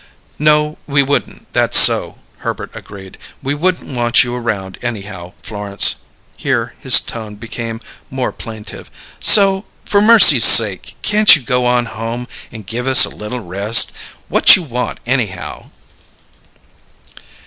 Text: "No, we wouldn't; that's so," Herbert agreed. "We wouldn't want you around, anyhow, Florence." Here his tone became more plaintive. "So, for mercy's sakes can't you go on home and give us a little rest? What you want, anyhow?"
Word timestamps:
"No, 0.39 0.79
we 0.87 1.03
wouldn't; 1.03 1.53
that's 1.53 1.77
so," 1.77 2.17
Herbert 2.37 2.71
agreed. 2.73 3.19
"We 3.43 3.53
wouldn't 3.53 3.95
want 3.95 4.23
you 4.23 4.33
around, 4.33 4.79
anyhow, 4.81 5.33
Florence." 5.43 5.97
Here 6.37 6.73
his 6.79 6.99
tone 6.99 7.35
became 7.35 7.79
more 8.09 8.31
plaintive. 8.31 8.89
"So, 9.19 9.63
for 9.85 10.01
mercy's 10.01 10.45
sakes 10.45 10.93
can't 11.03 11.35
you 11.35 11.43
go 11.43 11.67
on 11.67 11.85
home 11.85 12.27
and 12.51 12.65
give 12.65 12.87
us 12.87 13.05
a 13.05 13.09
little 13.09 13.41
rest? 13.41 13.91
What 14.27 14.55
you 14.55 14.63
want, 14.63 14.99
anyhow?" 15.05 15.69